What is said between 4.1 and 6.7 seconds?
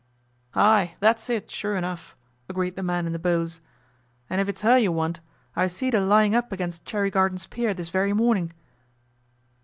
'And if it's her you want, I seed her lying up